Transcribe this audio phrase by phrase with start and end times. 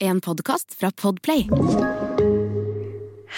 [0.00, 1.48] En podkast fra Podplay.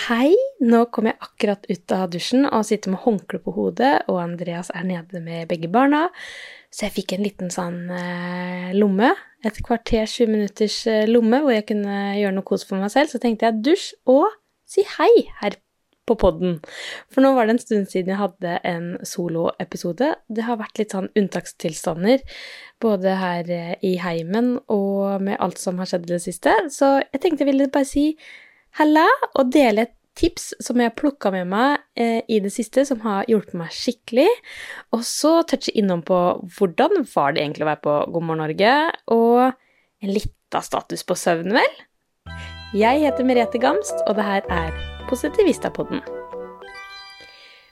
[0.04, 4.18] Hei, nå kom jeg akkurat ut av dusjen og sitter med håndkle på hodet, og
[4.20, 6.02] Andreas er nede med begge barna.
[6.68, 9.08] Så jeg fikk en liten sånn eh, lomme,
[9.40, 13.08] et kvarter, sju minutters eh, lomme, hvor jeg kunne gjøre noe kos for meg selv.
[13.08, 14.28] Så tenkte jeg dusj og
[14.68, 15.56] si hei her
[16.10, 16.58] på podden.
[17.12, 20.12] For nå var det en stund siden jeg hadde en soloepisode.
[20.28, 22.24] Det har vært litt sånn unntakstilstander,
[22.82, 26.56] både her eh, i heimen og med alt som har skjedd i det siste.
[26.74, 28.10] Så jeg tenkte jeg ville bare si
[28.78, 32.84] halla og dele et tips som jeg har plukka med meg eh, i det siste,
[32.88, 34.28] som har hjulpet meg skikkelig.
[34.96, 36.20] Og så touche innom på
[36.58, 38.76] hvordan var det egentlig å være på God morgen Norge,
[39.14, 39.42] og
[40.00, 41.82] en lita status på søvn, vel?
[42.76, 46.04] Jeg heter Merete Gamst, og det her er Positivistapodden.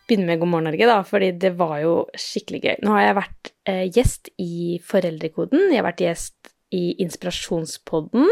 [0.08, 2.76] Begynne med God morgen Norge, da, fordi det var jo skikkelig gøy.
[2.82, 8.26] Nå har jeg vært eh, gjest i Foreldrekoden, jeg har vært gjest i Inspirasjonspodden.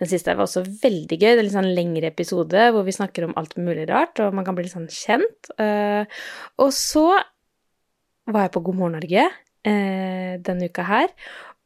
[0.00, 1.28] Den siste var også veldig gøy.
[1.28, 4.48] Det er litt sånn lengre episode hvor vi snakker om alt mulig rart, og man
[4.48, 5.52] kan bli litt sånn kjent.
[5.60, 6.08] Uh,
[6.58, 7.04] og så
[8.32, 11.12] var jeg på God morgen Norge uh, denne uka her,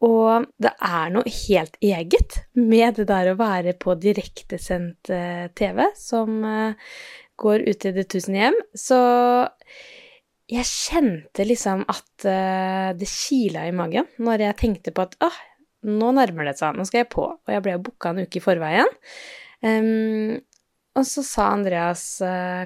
[0.02, 5.84] og det er noe helt eget med det der å være på direktesendt uh, TV
[5.98, 6.42] som
[7.42, 8.58] går ut i det tusen hjem.
[8.74, 8.98] Så
[10.52, 12.26] jeg kjente liksom at
[12.98, 15.38] det kila i magen når jeg tenkte på at åh,
[15.88, 17.24] nå nærmer det seg, nå skal jeg på.
[17.32, 18.90] Og jeg ble jo booka en uke i forveien.
[19.64, 20.36] Um,
[20.92, 22.04] og så sa Andreas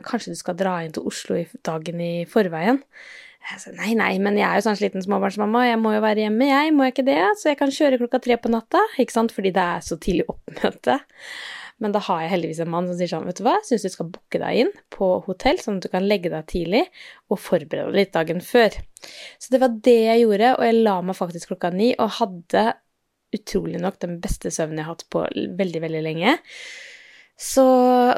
[0.04, 2.82] kanskje du skal dra inn til Oslo dagen i forveien.
[3.46, 6.24] Jeg sa nei, nei, men jeg er jo sånn sliten småbarnsmamma, jeg må jo være
[6.24, 7.20] hjemme, jeg, må jeg ikke det?
[7.38, 10.26] Så jeg kan kjøre klokka tre på natta, ikke sant, fordi det er så tidlig
[10.32, 10.96] oppmøte.
[11.84, 13.84] Men da har jeg heldigvis en mann som sier sånn, vet du hva, jeg syns
[13.84, 16.82] du skal booke deg inn på hotell, sånn at du kan legge deg tidlig
[17.28, 18.80] og forberede deg litt dagen før.
[19.38, 22.64] Så det var det jeg gjorde, og jeg la meg faktisk klokka ni og hadde
[23.36, 25.22] utrolig nok den beste søvnen jeg har hatt på
[25.60, 26.36] veldig, veldig lenge.
[27.36, 27.66] Så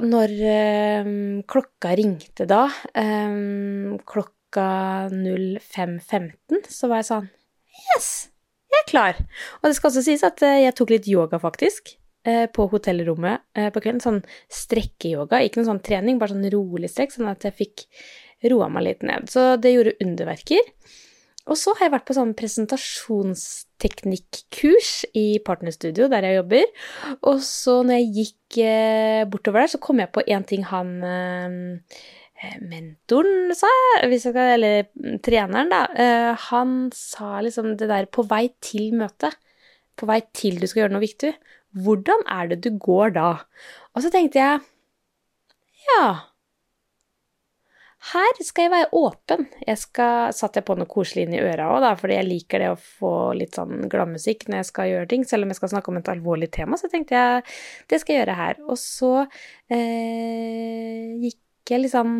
[0.07, 1.15] når øh,
[1.51, 7.31] klokka ringte da, øh, klokka 05.15, så var jeg sånn
[7.93, 8.09] Yes!
[8.69, 9.21] Jeg er klar.
[9.61, 11.95] Og det skal også sies at øh, jeg tok litt yoga, faktisk,
[12.29, 13.41] på hotellrommet
[13.73, 14.03] på kvelden.
[14.05, 14.19] Sånn
[14.53, 17.87] strekkeyoga, ikke noen sånn trening, bare sånn rolig strekk, sånn at jeg fikk
[18.53, 19.31] roa meg litt ned.
[19.33, 20.61] Så det gjorde underverker.
[21.49, 26.65] Og så har jeg vært på sånn presentasjonsteknikkurs i Partnerstudio, der jeg jobber.
[27.31, 30.89] Og så når jeg gikk eh, bortover der, så kom jeg på én ting han
[31.09, 31.51] eh,
[32.63, 33.71] mentoren sa,
[34.03, 34.87] jeg eller
[35.25, 35.83] treneren, da.
[35.99, 39.35] Eh, han sa liksom det der på vei til møtet.
[39.99, 41.35] På vei til du skal gjøre noe viktig.
[41.83, 43.31] Hvordan er det du går da?
[43.95, 44.67] Og så tenkte jeg
[45.89, 46.05] ja
[48.13, 49.49] her skal jeg være åpen.
[49.67, 52.69] Jeg skal, satte jeg på noe koselig inn i øra òg, fordi jeg liker det
[52.71, 55.27] å få litt sånn gladmusikk når jeg skal gjøre ting.
[55.27, 57.43] Selv om jeg skal snakke om et alvorlig tema, så tenkte jeg
[57.91, 58.63] det skal jeg gjøre her.
[58.71, 59.13] Og så
[59.75, 61.43] eh, gikk
[61.77, 62.17] jeg liksom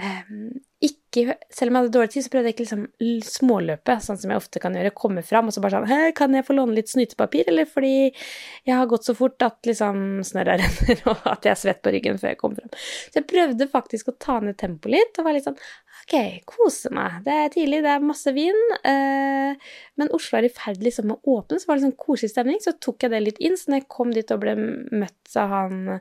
[0.00, 0.32] eh,
[0.78, 2.84] ikke, selv om jeg hadde dårlig tid, så prøvde jeg ikke liksom
[3.26, 4.92] småløpe, sånn som jeg ofte kan gjøre.
[4.96, 7.94] Komme fram og så bare sånn Hei, kan jeg få låne litt snytepapir, eller fordi
[8.06, 11.94] jeg har gått så fort at liksom snørra renner, og at jeg er svett på
[11.94, 12.76] ryggen før jeg kommer fram.
[12.78, 15.58] Så jeg prøvde faktisk å ta ned tempoet litt, og være litt sånn
[15.98, 16.14] Ok,
[16.48, 17.18] kose meg.
[17.26, 18.74] Det er tidlig, det er masse vind.
[18.86, 22.32] Eh, men Oslo er i ferd liksom med å åpne, så var det sånn koselig
[22.32, 22.62] stemning.
[22.64, 23.58] Så tok jeg det litt inn.
[23.58, 26.00] Så når jeg kom dit og ble møtt av han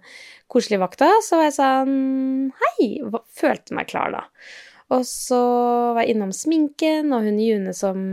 [0.52, 2.00] koselige vakta, så var jeg sånn
[2.64, 2.90] Hei!
[3.42, 4.24] Følte meg klar da.
[4.96, 5.42] Og så
[5.98, 8.04] var jeg innom sminken, og hun June som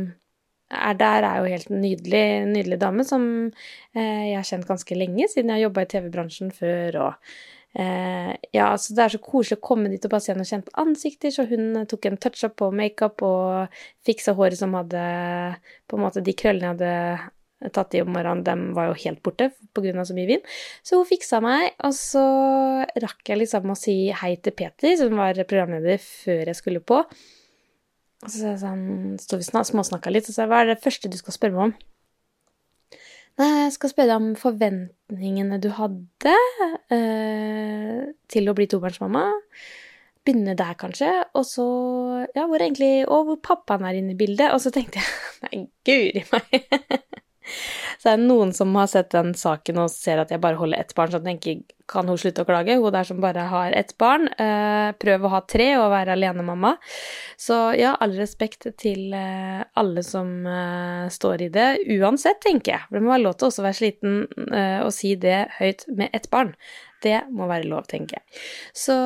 [0.74, 3.26] er der, er jo helt nydelig, nydelig dame som
[3.94, 7.34] eh, jeg har kjent ganske lenge, siden jeg har jobba i TV-bransjen før, og
[7.74, 10.74] eh, Ja, så det er så koselig å komme dit og bare se noen kjente
[10.80, 15.04] ansikter, så hun tok en touch-up på makeup og fiksa håret som hadde
[15.88, 19.22] På en måte de krøllene jeg hadde tatt i om morgenen, dem var jo helt
[19.24, 20.04] borte pga.
[20.04, 20.50] så mye vind.
[20.84, 22.24] Så hun fiksa meg, og så
[23.00, 27.00] rakk jeg liksom å si hei til Peter, som var programleder før jeg skulle på.
[28.24, 31.36] Og så sånn, sto vi småsnakka litt, og så hva er det første du skal
[31.36, 31.74] spørre meg om?
[33.40, 36.34] Jeg skal spørre deg om forventningene du hadde
[36.94, 39.24] eh, til å bli tobarnsmamma.
[40.24, 41.10] Begynne der, kanskje.
[41.34, 41.66] Og så
[42.36, 44.54] Ja, hvor egentlig Og hvor pappaen er inne i bildet.
[44.54, 45.10] Og så tenkte jeg
[45.44, 47.10] Nei, guri meg.
[48.04, 50.82] Så er det noen som har sett den saken og ser at jeg bare holder
[50.82, 52.76] ett barn, så tenker kan hun slutte å klage?
[52.76, 54.26] Hun der som bare har ett barn.
[54.28, 56.74] Eh, prøv å ha tre og være alenemamma.
[57.40, 62.88] Så ja, all respekt til eh, alle som eh, står i det, uansett, tenker jeg.
[62.92, 64.20] Det må være lov til også å være sliten
[64.84, 66.52] og si det høyt med ett barn.
[67.04, 68.44] Det må være lov, tenker jeg.
[68.84, 68.98] Så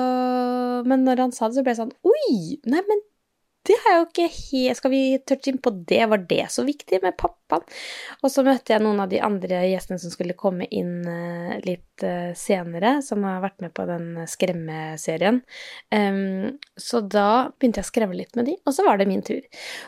[0.90, 2.58] Men når han sa det, så ble jeg sånn Oi!
[2.66, 3.06] Nei, men
[3.68, 6.00] det er jo ikke helt Skal vi touche inn på det?
[6.10, 7.64] Var det så viktig med pappaen?
[8.22, 12.04] Og så møtte jeg noen av de andre gjestene som skulle komme inn uh, litt
[12.04, 15.40] uh, senere, som har vært med på den skremmeserien.
[15.94, 19.24] Um, så da begynte jeg å skremme litt med de, og så var det min
[19.24, 19.40] tur.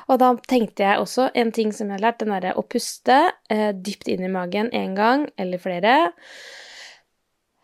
[0.08, 3.20] Og da tenkte jeg også en ting som jeg har lært, den derre å puste
[3.52, 5.94] uh, dypt inn i magen en gang eller flere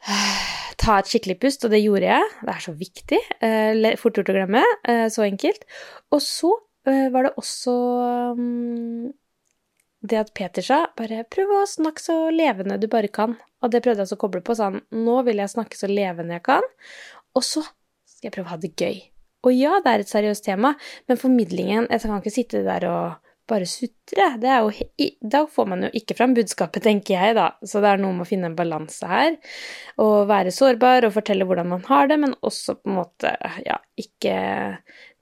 [0.81, 2.32] ta et skikkelig pust, og det gjorde jeg.
[2.43, 3.20] Det er så viktig.
[3.44, 4.62] Eh, fort gjort å glemme.
[4.88, 5.67] Eh, så enkelt.
[6.14, 6.52] Og så
[6.88, 7.75] eh, var det også
[8.37, 9.08] um,
[10.06, 13.37] det at Peter sa bare 'prøv å snakke så levende du bare kan'.
[13.62, 14.55] Og det prøvde jeg også å koble på.
[14.55, 16.70] Sa han 'nå vil jeg snakke så levende jeg kan',
[17.34, 17.64] og så
[18.06, 19.02] skal jeg prøve å ha det gøy.
[19.46, 20.75] Og ja, det er et seriøst tema,
[21.06, 24.27] men formidlingen Jeg kan ikke sitte der og bare sutre.
[24.41, 27.49] Da får man jo ikke fram budskapet, tenker jeg, da.
[27.67, 29.37] Så det er noe med å finne en balanse her.
[30.03, 33.33] Og være sårbar og fortelle hvordan man har det, men også på en måte,
[33.67, 34.37] ja, ikke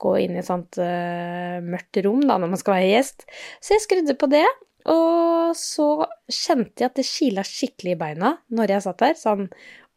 [0.05, 3.27] gå inn i et sånt uh, mørkt rom da, når man skal være gjest.
[3.61, 4.47] Så jeg skrudde på det.
[4.93, 5.87] Og så
[6.29, 9.17] kjente jeg at det kila skikkelig i beina når jeg satt der.
[9.17, 9.47] Sånn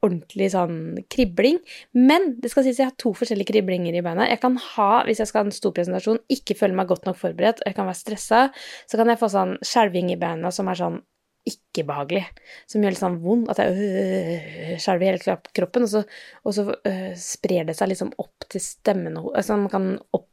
[0.06, 0.80] ordentlig sånn
[1.12, 1.60] kribling.
[1.98, 4.28] Men det skal sies jeg har to forskjellige kriblinger i beina.
[4.30, 7.20] Jeg kan ha, hvis jeg skal ha en stor presentasjon, ikke føle meg godt nok
[7.20, 8.42] forberedt, og jeg kan være stressa,
[8.86, 11.02] så kan jeg få sånn skjelving i beina som er sånn
[11.48, 12.26] ikke behagelig.
[12.68, 13.52] Som gjør litt sånn vondt.
[13.54, 16.04] At jeg øh, skjelver hele kroppen, og så,
[16.44, 20.28] og så øh, sprer det seg liksom opp til stemmen altså man kan opp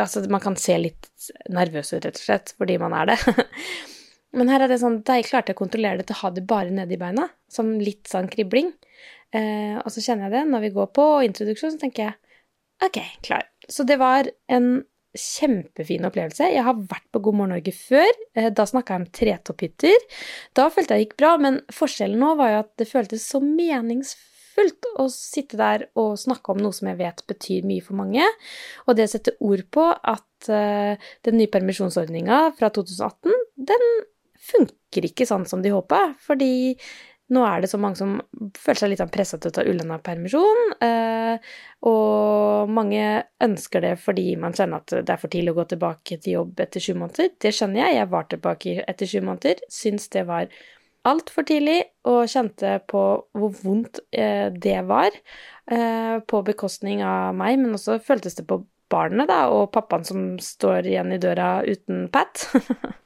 [0.00, 1.04] Altså, man kan se litt
[1.52, 3.16] nervøs ut, rett og slett, fordi man er det.
[4.38, 6.72] Men her er det sånn jeg klarte å kontrollere det til å ha det bare
[6.72, 8.72] nedi beina, som litt sånn kribling.
[9.32, 12.16] Eh, og så kjenner jeg det når vi går på introduksjon, så tenker jeg
[12.88, 12.98] ok,
[13.28, 13.46] klar.
[13.68, 14.82] Så det var en
[15.18, 16.48] kjempefin opplevelse.
[16.48, 18.10] Jeg har vært på God morgen Norge før.
[18.36, 20.04] Eh, da snakka jeg om tretopphytter.
[20.56, 23.42] Da følte jeg det gikk bra, men forskjellen nå var jo at det føltes så
[23.44, 28.24] meningsfullt å sitte der og snakke om noe som jeg vet betyr mye for mange.
[28.86, 33.36] Og det å sette ord på at eh, den nye permisjonsordninga fra 2018,
[33.68, 33.86] den
[34.42, 36.52] funker ikke sånn som de håpa, fordi
[37.32, 38.16] nå er det så mange som
[38.58, 41.52] føler seg litt sånn pressa til å ta ulønna permisjon, eh,
[41.88, 43.06] og mange
[43.44, 46.60] ønsker det fordi man kjenner at det er for tidlig å gå tilbake til jobb
[46.66, 47.32] etter sju måneder.
[47.40, 50.52] Det skjønner jeg, jeg var tilbake etter sju måneder, syns det var
[51.08, 53.02] altfor tidlig, og kjente på
[53.38, 55.16] hvor vondt eh, det var,
[55.72, 58.60] eh, på bekostning av meg, men også føltes det på
[58.92, 62.44] barnet, da, og pappaen som står igjen i døra uten Pat.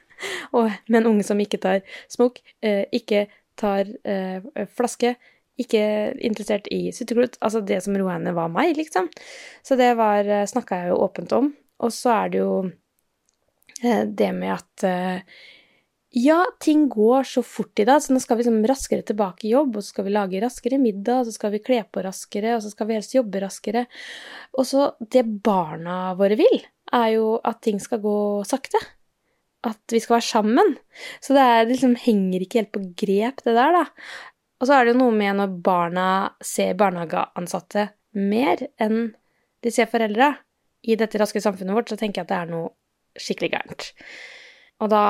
[0.56, 1.82] og med en unge som ikke tar
[2.12, 3.26] smokk, eh, ikke
[3.58, 4.44] tar eh,
[4.76, 5.16] flaske,
[5.60, 5.82] ikke
[6.26, 7.38] interessert i sutteklut.
[7.40, 9.08] Altså det som roa henne, var meg, liksom.
[9.64, 11.52] Så det var eh, snakka jeg jo åpent om.
[11.80, 12.56] Og så er det jo
[14.16, 14.84] det med at
[16.16, 19.50] ja, ting går så fort i dag, så nå skal vi liksom raskere tilbake i
[19.52, 22.54] jobb, og så skal vi lage raskere middag, og så skal vi kle på raskere,
[22.56, 23.82] og så skal vi helst jobbe raskere.
[24.56, 26.62] Og så det barna våre vil,
[26.96, 28.16] er jo at ting skal gå
[28.48, 28.80] sakte
[29.66, 30.72] at vi skal være sammen.
[31.20, 33.84] Så det, er, det liksom henger ikke helt på grep, det der, da.
[34.60, 36.08] Og så er det jo noe med når barna
[36.44, 39.10] ser barnehageansatte mer enn
[39.64, 40.30] de ser foreldre
[40.86, 43.86] i dette raske samfunnet vårt, så tenker jeg at det er noe skikkelig gærent.
[44.84, 45.04] Og da,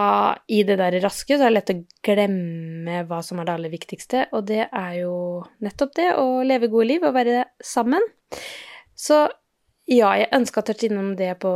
[0.47, 3.73] i det der raske, så er det lett å glemme hva som er det aller
[3.73, 5.17] viktigste, og det er jo
[5.65, 8.05] nettopp det å leve gode liv og være sammen.
[8.95, 9.27] Så
[9.87, 11.51] ja, jeg ønska å touche innom det på,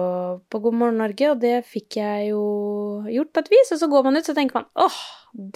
[0.47, 2.43] på, God morgen Norge, og det fikk jeg jo
[3.11, 3.73] gjort på et vis.
[3.75, 4.99] Og så går man ut, så tenker man åh,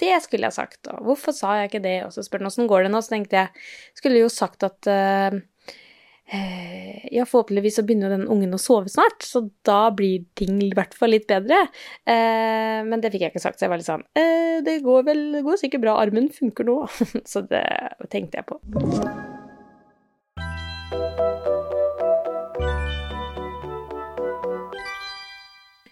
[0.03, 1.97] det skulle jeg sagt, og hvorfor sa jeg ikke det?
[2.07, 3.67] Og så spør man åssen går det nå, så tenkte jeg
[3.99, 5.39] skulle jo sagt at uh,
[7.11, 10.97] ja, forhåpentligvis så begynner den ungen å sove snart, så da blir ting i hvert
[10.97, 11.67] fall litt bedre.
[12.01, 15.05] Eh, men det fikk jeg ikke sagt, så jeg var litt sånn eh, Det går
[15.05, 16.81] vel det går sikkert bra, armen funker nå.
[17.31, 17.65] så det
[18.09, 19.34] tenkte jeg på.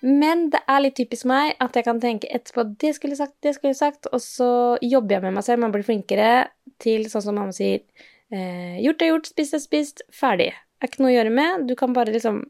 [0.03, 3.37] Men det er litt typisk meg at jeg kan tenke etterpå det skulle jeg sagt,
[3.45, 4.49] det skulle jeg sagt, og så
[4.83, 5.63] jobber jeg med meg selv.
[5.63, 6.31] Man blir flinkere
[6.83, 7.79] til sånn som mamma sier
[8.33, 10.49] eh, gjort er gjort, spist er spist, ferdig.
[10.51, 11.63] Det er ikke noe å gjøre med.
[11.69, 12.41] Du kan bare liksom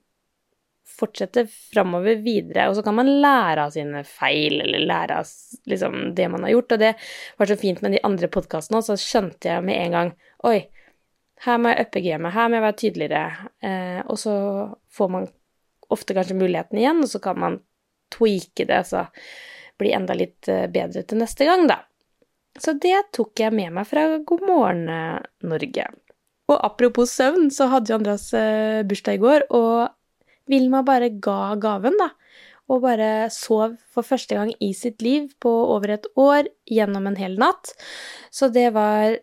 [0.93, 5.29] fortsette framover videre, og så kan man lære av sine feil, eller lære av
[5.69, 6.75] liksom, det man har gjort.
[6.75, 6.91] Og det
[7.38, 10.12] var så fint med de andre podkastene òg, så skjønte jeg med en gang
[10.50, 10.57] Oi,
[11.45, 13.48] her må jeg uppe gamet, her må jeg være tydeligere.
[13.63, 14.36] Eh, og så
[14.93, 15.29] får man
[15.93, 17.59] ofte kanskje muligheten igjen, og så kan man
[18.13, 19.07] tweake det, så
[19.81, 21.81] bli enda litt eh, bedre til neste gang, da.
[22.62, 25.19] Så det tok jeg med meg fra God morgen eh,
[25.50, 25.88] Norge.
[26.51, 29.93] Og apropos søvn, så hadde jo Andreas eh, bursdag i går, og
[30.51, 32.12] Vilma bare ga gaven, da.
[32.71, 37.19] Og bare sov for første gang i sitt liv på over et år gjennom en
[37.19, 37.73] hel natt.
[38.31, 39.17] Så det var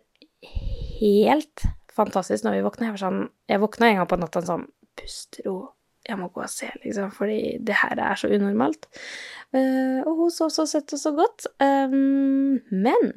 [1.01, 2.91] helt fantastisk når vi våkna.
[2.91, 5.71] Jeg sånn Jeg våkna en gang på natta sånn Pust, ro,
[6.07, 8.87] jeg må gå og se, liksom, fordi det her er så unormalt.
[9.53, 11.45] Uh, og hun så så søtt og så godt.
[11.61, 13.13] Um, men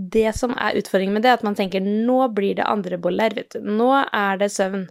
[0.00, 3.34] det som er utfordringen med det, er at man tenker nå blir det andre boller,
[3.36, 3.66] vet du.
[3.66, 4.86] Nå er det søvn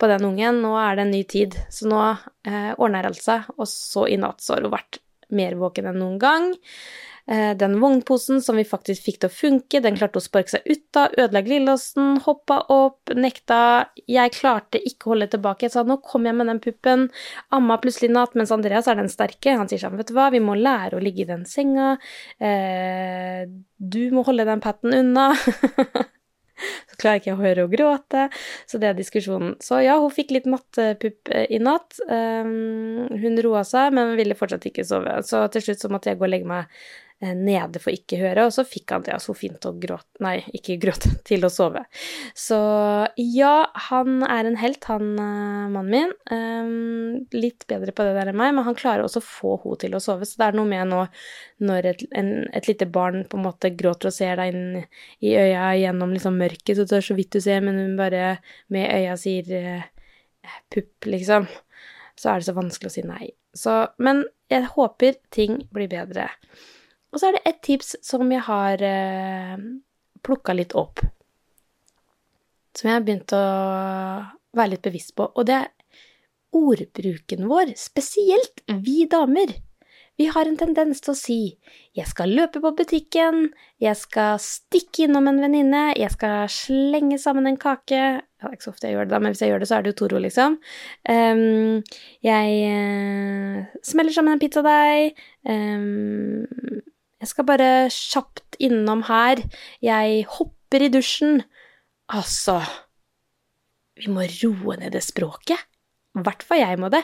[0.00, 1.58] på den ungen, nå er det en ny tid.
[1.70, 3.46] Så nå uh, ordner alt seg.
[3.58, 6.50] Og så i natt så har hun vært mer våken enn noen gang.
[7.26, 10.66] Eh, den vognposen som vi faktisk fikk til å funke, den klarte å sparke seg
[10.66, 13.60] ut av, ødela glidelåsen, hoppa opp, nekta
[14.10, 15.66] Jeg klarte ikke å holde tilbake.
[15.66, 17.08] Jeg sa nå kommer jeg med den puppen.
[17.54, 19.56] Amma plutselig natt, mens Andreas er den sterke.
[19.56, 21.96] Han sier sånn, vet du hva, vi må lære å ligge i den senga.
[22.38, 23.44] Eh,
[23.76, 25.32] du må holde den patten unna.
[26.90, 28.26] Så klarer ikke jeg å høre og gråte.
[28.68, 29.54] Så det er diskusjonen.
[29.64, 31.96] Så ja, hun fikk litt nattpupp eh, i natt.
[32.06, 35.20] Um, hun roa seg, men ville fortsatt ikke sove.
[35.26, 36.82] Så til slutt så måtte jeg gå og legge meg
[37.20, 41.10] nede for ikke høre, og så fikk Andreas så fint å gråte Nei, ikke gråte,
[41.28, 41.82] til å sove.
[42.36, 42.58] Så
[43.20, 43.54] ja,
[43.88, 46.14] han er en helt, han uh, mannen min.
[46.32, 49.80] Um, litt bedre på det der enn meg, men han klarer også å få henne
[49.84, 50.28] til å sove.
[50.28, 51.04] Så det er noe med nå
[51.68, 54.82] når et, en, et lite barn på en måte gråter og ser deg inn
[55.24, 58.38] i øya gjennom liksom mørket, så det så vidt du ser, men hun bare
[58.72, 59.84] med øya sier
[60.72, 61.46] pupp, liksom,
[62.16, 63.30] så er det så vanskelig å si nei.
[63.56, 66.28] Så, men jeg håper ting blir bedre.
[67.10, 69.56] Og så er det et tips som jeg har eh,
[70.22, 71.02] plukka litt opp.
[72.76, 73.44] Som jeg har begynt å
[74.56, 75.26] være litt bevisst på.
[75.34, 75.72] Og det er
[76.54, 79.52] ordbruken vår, spesielt vi damer.
[80.20, 81.56] Vi har en tendens til å si
[81.96, 87.46] 'jeg skal løpe på butikken', 'jeg skal stikke innom en venninne', 'jeg skal slenge sammen
[87.46, 89.58] en kake', det er ikke så ofte jeg gjør det, da, men hvis jeg gjør
[89.58, 90.58] det, så er det jo Toro, liksom.
[91.08, 91.82] Um,
[92.22, 95.16] jeg uh, smeller sammen en pizzadeig.
[95.44, 96.80] Um,
[97.20, 99.42] jeg skal bare kjapt innom her.
[99.84, 101.42] Jeg hopper i dusjen.
[102.10, 102.60] Altså
[104.00, 105.60] Vi må roe ned det språket.
[106.16, 107.02] I hvert fall jeg må det.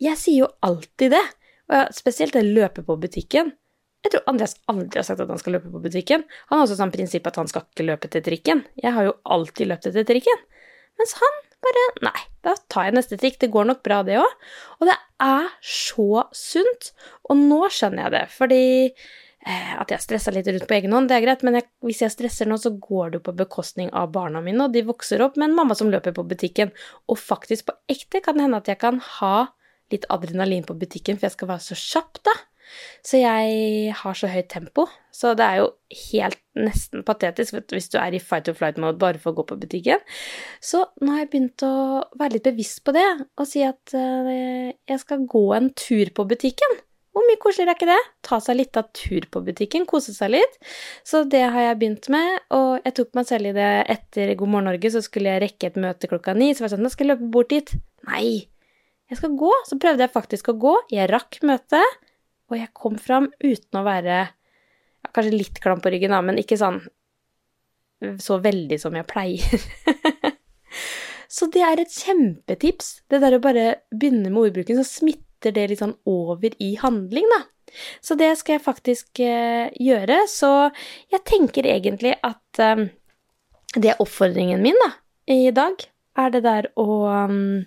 [0.00, 1.24] Jeg sier jo alltid det.
[1.70, 3.52] Og spesielt det løpe på butikken.
[4.00, 6.24] Jeg tror Andreas aldri har sagt at han skal løpe på butikken.
[6.48, 8.64] Han har også sånn prinsipp at han skal ikke løpe til trikken.
[8.80, 10.40] Jeg har jo alltid løpt etter trikken.
[10.98, 13.36] Mens han bare Nei, da tar jeg neste trikk.
[13.42, 14.46] Det går nok bra, det òg.
[14.80, 16.92] Og det er så sunt.
[17.28, 18.62] Og nå skjønner jeg det, fordi
[19.40, 22.12] at jeg stressa litt rundt på egen hånd, det er greit, men jeg, hvis jeg
[22.12, 25.38] stresser nå, så går det jo på bekostning av barna mine, og de vokser opp
[25.40, 26.74] med en mamma som løper på butikken.
[27.08, 29.48] Og faktisk, på ekte kan det hende at jeg kan ha
[29.90, 32.36] litt adrenalin på butikken, for jeg skal være så kjapp, da.
[33.02, 34.84] Så jeg har så høyt tempo.
[35.14, 35.70] Så det er jo
[36.12, 39.58] helt nesten patetisk hvis du er i fight or flight-mode bare for å gå på
[39.64, 40.04] butikken.
[40.62, 41.72] Så nå har jeg begynt å
[42.20, 43.08] være litt bevisst på det,
[43.40, 46.78] og si at uh, jeg skal gå en tur på butikken.
[47.10, 48.02] Hvor mye koseligere er ikke det?
[48.26, 50.58] Ta seg litt av tur på butikken, kose seg litt.
[51.06, 54.52] Så det har jeg begynt med, og jeg tok meg selv i det etter God
[54.52, 56.92] morgen Norge, så skulle jeg rekke et møte klokka ni, så var jeg sånn, da
[56.94, 57.72] skal jeg løpe bort dit.
[58.06, 58.26] Nei,
[59.10, 59.50] jeg skal gå.
[59.66, 61.98] Så prøvde jeg faktisk å gå, jeg rakk møtet,
[62.50, 66.38] og jeg kom fram uten å være ja, kanskje litt klam på ryggen, da, men
[66.38, 66.78] ikke sånn
[68.22, 69.64] så veldig som jeg pleier.
[71.36, 75.52] så det er et kjempetips, det der å bare begynne med ordbruken, så smitter smitter
[75.56, 77.46] det litt sånn over i handling, da.
[78.02, 80.26] Så det skal jeg faktisk eh, gjøre.
[80.28, 80.70] Så
[81.10, 82.90] jeg tenker egentlig at eh,
[83.76, 84.92] det er oppfordringen min da,
[85.30, 85.80] i dag,
[86.18, 87.64] er det der å um,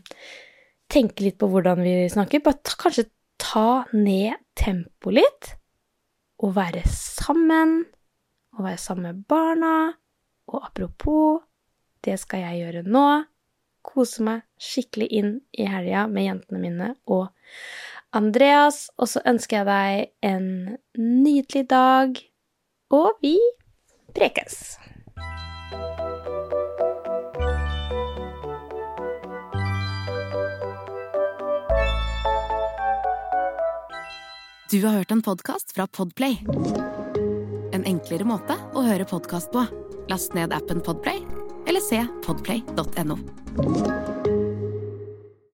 [0.92, 2.44] tenke litt på hvordan vi snakker.
[2.44, 3.08] Bare ta, kanskje
[3.40, 5.54] ta ned tempoet litt,
[6.44, 7.86] og være sammen,
[8.54, 9.94] og være sammen med barna.
[10.52, 11.40] Og apropos,
[12.04, 13.24] det skal jeg gjøre nå
[13.84, 17.28] kose meg skikkelig inn i helga med jentene mine og
[18.14, 18.88] Andreas.
[18.98, 20.48] Og så ønsker jeg deg en
[20.98, 22.18] nydelig dag,
[22.94, 23.38] og vi
[24.16, 24.78] prekes.
[34.74, 36.40] Du har hørt en podkast fra Podplay.
[37.78, 39.68] En enklere måte å høre podkast på.
[40.10, 41.22] Last ned appen Podplay
[41.70, 44.13] eller se podplay.no.